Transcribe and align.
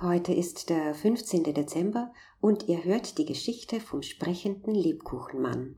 Heute 0.00 0.34
ist 0.34 0.70
der 0.70 0.94
15. 0.94 1.42
Dezember 1.54 2.12
und 2.40 2.68
ihr 2.68 2.84
hört 2.84 3.18
die 3.18 3.24
Geschichte 3.24 3.80
vom 3.80 4.02
sprechenden 4.02 4.74
Lebkuchenmann. 4.74 5.76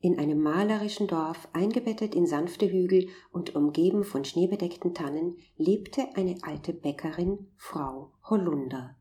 In 0.00 0.18
einem 0.18 0.40
malerischen 0.40 1.06
Dorf, 1.06 1.48
eingebettet 1.52 2.14
in 2.14 2.26
sanfte 2.26 2.70
Hügel 2.70 3.08
und 3.30 3.54
umgeben 3.54 4.04
von 4.04 4.24
schneebedeckten 4.24 4.94
Tannen, 4.94 5.36
lebte 5.56 6.08
eine 6.14 6.38
alte 6.42 6.72
Bäckerin, 6.72 7.50
Frau 7.56 8.12
Holunder. 8.28 8.96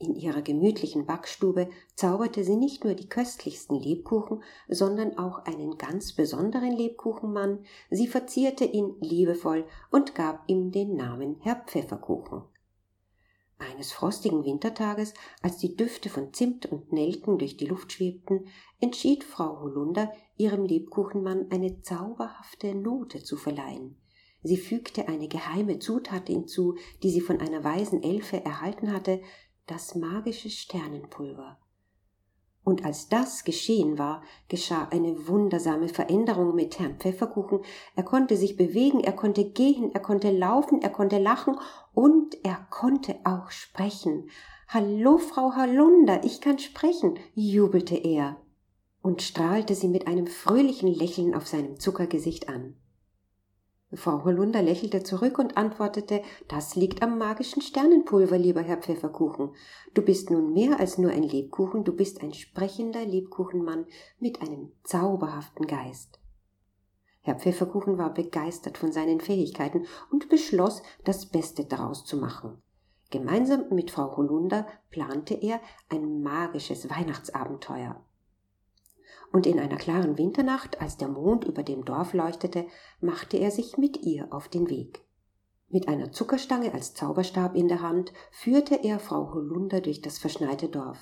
In 0.00 0.14
ihrer 0.14 0.42
gemütlichen 0.42 1.06
Backstube 1.06 1.68
zauberte 1.96 2.44
sie 2.44 2.54
nicht 2.54 2.84
nur 2.84 2.94
die 2.94 3.08
köstlichsten 3.08 3.80
Lebkuchen, 3.80 4.44
sondern 4.68 5.18
auch 5.18 5.44
einen 5.44 5.76
ganz 5.76 6.12
besonderen 6.12 6.72
Lebkuchenmann, 6.72 7.64
sie 7.90 8.06
verzierte 8.06 8.64
ihn 8.64 8.94
liebevoll 9.00 9.66
und 9.90 10.14
gab 10.14 10.48
ihm 10.48 10.70
den 10.70 10.94
Namen 10.94 11.36
Herr 11.40 11.64
Pfefferkuchen. 11.66 12.42
Eines 13.58 13.90
frostigen 13.90 14.44
Wintertages, 14.44 15.14
als 15.42 15.58
die 15.58 15.74
Düfte 15.74 16.10
von 16.10 16.32
Zimt 16.32 16.66
und 16.66 16.92
Nelken 16.92 17.38
durch 17.38 17.56
die 17.56 17.66
Luft 17.66 17.92
schwebten, 17.92 18.46
entschied 18.78 19.24
Frau 19.24 19.58
Holunder, 19.60 20.12
ihrem 20.36 20.64
Lebkuchenmann 20.64 21.50
eine 21.50 21.82
zauberhafte 21.82 22.72
Note 22.76 23.24
zu 23.24 23.36
verleihen. 23.36 23.96
Sie 24.44 24.56
fügte 24.56 25.08
eine 25.08 25.26
geheime 25.26 25.80
Zutat 25.80 26.28
hinzu, 26.28 26.76
die 27.02 27.10
sie 27.10 27.20
von 27.20 27.40
einer 27.40 27.64
weisen 27.64 28.04
Elfe 28.04 28.44
erhalten 28.44 28.92
hatte, 28.92 29.20
das 29.68 29.94
magische 29.94 30.50
Sternenpulver. 30.50 31.58
Und 32.64 32.84
als 32.84 33.08
das 33.08 33.44
geschehen 33.44 33.96
war, 33.96 34.22
geschah 34.48 34.88
eine 34.90 35.26
wundersame 35.26 35.88
Veränderung 35.88 36.54
mit 36.54 36.78
Herrn 36.78 36.98
Pfefferkuchen. 36.98 37.60
Er 37.96 38.02
konnte 38.02 38.36
sich 38.36 38.56
bewegen, 38.56 39.00
er 39.00 39.12
konnte 39.12 39.44
gehen, 39.44 39.90
er 39.94 40.00
konnte 40.00 40.30
laufen, 40.30 40.82
er 40.82 40.90
konnte 40.90 41.18
lachen 41.18 41.58
und 41.94 42.36
er 42.44 42.66
konnte 42.70 43.16
auch 43.24 43.50
sprechen. 43.50 44.28
Hallo, 44.68 45.16
Frau 45.16 45.52
Hallunder, 45.52 46.24
ich 46.24 46.42
kann 46.42 46.58
sprechen, 46.58 47.18
jubelte 47.34 47.96
er 47.96 48.36
und 49.00 49.22
strahlte 49.22 49.74
sie 49.74 49.88
mit 49.88 50.06
einem 50.06 50.26
fröhlichen 50.26 50.92
Lächeln 50.92 51.34
auf 51.34 51.46
seinem 51.46 51.80
Zuckergesicht 51.80 52.50
an. 52.50 52.76
Frau 53.94 54.22
Holunder 54.24 54.60
lächelte 54.60 55.02
zurück 55.02 55.38
und 55.38 55.56
antwortete, 55.56 56.22
das 56.46 56.76
liegt 56.76 57.02
am 57.02 57.16
magischen 57.16 57.62
Sternenpulver, 57.62 58.36
lieber 58.36 58.60
Herr 58.60 58.76
Pfefferkuchen. 58.76 59.54
Du 59.94 60.02
bist 60.02 60.30
nun 60.30 60.52
mehr 60.52 60.78
als 60.78 60.98
nur 60.98 61.10
ein 61.10 61.22
Lebkuchen, 61.22 61.84
du 61.84 61.92
bist 61.92 62.22
ein 62.22 62.34
sprechender 62.34 63.04
Lebkuchenmann 63.06 63.86
mit 64.18 64.42
einem 64.42 64.72
zauberhaften 64.84 65.66
Geist. 65.66 66.20
Herr 67.22 67.36
Pfefferkuchen 67.36 67.96
war 67.96 68.12
begeistert 68.12 68.76
von 68.76 68.92
seinen 68.92 69.20
Fähigkeiten 69.20 69.86
und 70.10 70.28
beschloss, 70.28 70.82
das 71.04 71.26
Beste 71.26 71.64
daraus 71.64 72.04
zu 72.04 72.18
machen. 72.18 72.60
Gemeinsam 73.10 73.64
mit 73.70 73.90
Frau 73.90 74.18
Holunder 74.18 74.66
plante 74.90 75.32
er 75.32 75.60
ein 75.88 76.22
magisches 76.22 76.90
Weihnachtsabenteuer 76.90 78.04
und 79.32 79.46
in 79.46 79.58
einer 79.60 79.76
klaren 79.76 80.18
Winternacht, 80.18 80.80
als 80.80 80.96
der 80.96 81.08
Mond 81.08 81.44
über 81.44 81.62
dem 81.62 81.84
Dorf 81.84 82.12
leuchtete, 82.12 82.66
machte 83.00 83.36
er 83.36 83.50
sich 83.50 83.76
mit 83.76 83.98
ihr 83.98 84.32
auf 84.32 84.48
den 84.48 84.68
Weg. 84.70 85.04
Mit 85.68 85.86
einer 85.86 86.12
Zuckerstange 86.12 86.72
als 86.72 86.94
Zauberstab 86.94 87.54
in 87.54 87.68
der 87.68 87.82
Hand 87.82 88.12
führte 88.30 88.82
er 88.82 88.98
Frau 88.98 89.34
Holunder 89.34 89.80
durch 89.80 90.00
das 90.00 90.18
verschneite 90.18 90.68
Dorf. 90.68 90.98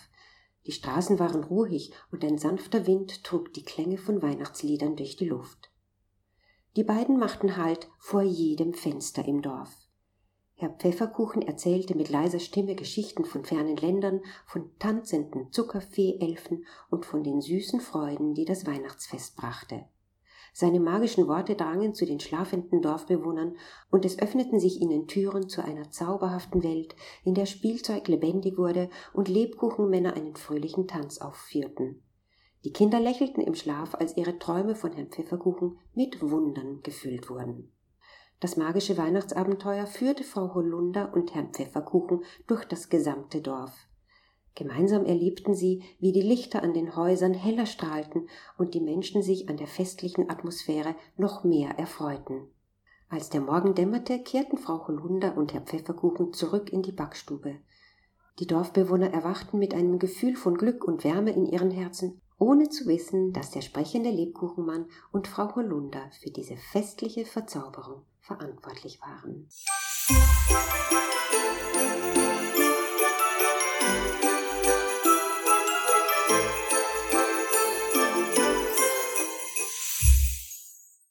Die 0.66 0.72
Straßen 0.72 1.20
waren 1.20 1.44
ruhig 1.44 1.92
und 2.10 2.24
ein 2.24 2.38
sanfter 2.38 2.86
Wind 2.88 3.22
trug 3.22 3.52
die 3.52 3.62
Klänge 3.62 3.98
von 3.98 4.20
Weihnachtsliedern 4.22 4.96
durch 4.96 5.16
die 5.16 5.28
Luft. 5.28 5.70
Die 6.74 6.82
beiden 6.82 7.18
machten 7.18 7.56
Halt 7.56 7.88
vor 7.98 8.22
jedem 8.22 8.74
Fenster 8.74 9.24
im 9.24 9.40
Dorf. 9.40 9.85
Herr 10.58 10.70
Pfefferkuchen 10.70 11.42
erzählte 11.42 11.94
mit 11.94 12.08
leiser 12.08 12.38
Stimme 12.38 12.74
Geschichten 12.76 13.26
von 13.26 13.44
fernen 13.44 13.76
Ländern, 13.76 14.22
von 14.46 14.70
tanzenden 14.78 15.52
Zuckerfeeelfen 15.52 16.64
und 16.88 17.04
von 17.04 17.22
den 17.22 17.42
süßen 17.42 17.80
Freuden, 17.80 18.32
die 18.32 18.46
das 18.46 18.66
Weihnachtsfest 18.66 19.36
brachte. 19.36 19.84
Seine 20.54 20.80
magischen 20.80 21.28
Worte 21.28 21.56
drangen 21.56 21.92
zu 21.92 22.06
den 22.06 22.20
schlafenden 22.20 22.80
Dorfbewohnern, 22.80 23.58
und 23.90 24.06
es 24.06 24.18
öffneten 24.18 24.58
sich 24.58 24.80
ihnen 24.80 25.06
Türen 25.06 25.50
zu 25.50 25.62
einer 25.62 25.90
zauberhaften 25.90 26.64
Welt, 26.64 26.96
in 27.22 27.34
der 27.34 27.44
Spielzeug 27.44 28.08
lebendig 28.08 28.56
wurde 28.56 28.88
und 29.12 29.28
Lebkuchenmänner 29.28 30.14
einen 30.14 30.36
fröhlichen 30.36 30.88
Tanz 30.88 31.18
aufführten. 31.18 32.02
Die 32.64 32.72
Kinder 32.72 32.98
lächelten 32.98 33.42
im 33.42 33.54
Schlaf, 33.54 33.94
als 33.94 34.16
ihre 34.16 34.38
Träume 34.38 34.74
von 34.74 34.92
Herrn 34.92 35.10
Pfefferkuchen 35.10 35.78
mit 35.92 36.22
Wundern 36.22 36.80
gefüllt 36.82 37.28
wurden. 37.28 37.74
Das 38.38 38.58
magische 38.58 38.98
Weihnachtsabenteuer 38.98 39.86
führte 39.86 40.22
Frau 40.22 40.54
Holunder 40.54 41.14
und 41.14 41.34
Herrn 41.34 41.54
Pfefferkuchen 41.54 42.22
durch 42.46 42.66
das 42.66 42.90
gesamte 42.90 43.40
Dorf. 43.40 43.72
Gemeinsam 44.54 45.06
erlebten 45.06 45.54
sie, 45.54 45.82
wie 46.00 46.12
die 46.12 46.22
Lichter 46.22 46.62
an 46.62 46.74
den 46.74 46.96
Häusern 46.96 47.32
heller 47.32 47.64
strahlten 47.64 48.28
und 48.58 48.74
die 48.74 48.80
Menschen 48.80 49.22
sich 49.22 49.48
an 49.48 49.56
der 49.56 49.66
festlichen 49.66 50.28
Atmosphäre 50.28 50.94
noch 51.16 51.44
mehr 51.44 51.78
erfreuten. 51.78 52.48
Als 53.08 53.30
der 53.30 53.40
Morgen 53.40 53.74
dämmerte, 53.74 54.18
kehrten 54.18 54.58
Frau 54.58 54.86
Holunder 54.86 55.36
und 55.36 55.54
Herr 55.54 55.62
Pfefferkuchen 55.62 56.34
zurück 56.34 56.70
in 56.70 56.82
die 56.82 56.92
Backstube. 56.92 57.56
Die 58.38 58.46
Dorfbewohner 58.46 59.14
erwachten 59.14 59.58
mit 59.58 59.72
einem 59.72 59.98
Gefühl 59.98 60.36
von 60.36 60.58
Glück 60.58 60.84
und 60.84 61.04
Wärme 61.04 61.30
in 61.30 61.46
ihren 61.46 61.70
Herzen 61.70 62.20
ohne 62.38 62.68
zu 62.68 62.86
wissen, 62.86 63.32
dass 63.32 63.50
der 63.50 63.62
sprechende 63.62 64.10
Lebkuchenmann 64.10 64.86
und 65.10 65.26
Frau 65.26 65.54
Holunder 65.54 66.10
für 66.20 66.30
diese 66.30 66.56
festliche 66.56 67.24
Verzauberung 67.24 68.02
verantwortlich 68.26 69.00
waren. 69.00 69.48